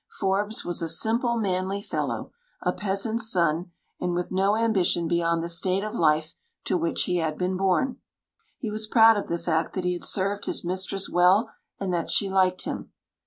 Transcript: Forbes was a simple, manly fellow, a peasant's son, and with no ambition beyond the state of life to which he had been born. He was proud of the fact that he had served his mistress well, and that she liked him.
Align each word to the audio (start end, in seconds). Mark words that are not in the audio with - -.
Forbes 0.19 0.65
was 0.65 0.81
a 0.81 0.87
simple, 0.87 1.37
manly 1.37 1.79
fellow, 1.79 2.31
a 2.63 2.71
peasant's 2.73 3.29
son, 3.29 3.69
and 3.99 4.15
with 4.15 4.31
no 4.31 4.55
ambition 4.55 5.07
beyond 5.07 5.43
the 5.43 5.47
state 5.47 5.83
of 5.83 5.93
life 5.93 6.33
to 6.63 6.75
which 6.75 7.03
he 7.03 7.17
had 7.17 7.37
been 7.37 7.55
born. 7.55 7.97
He 8.57 8.71
was 8.71 8.87
proud 8.87 9.15
of 9.15 9.27
the 9.27 9.37
fact 9.37 9.73
that 9.73 9.83
he 9.85 9.93
had 9.93 10.03
served 10.03 10.45
his 10.47 10.63
mistress 10.65 11.07
well, 11.07 11.51
and 11.79 11.93
that 11.93 12.09
she 12.09 12.31
liked 12.31 12.63
him. 12.63 12.91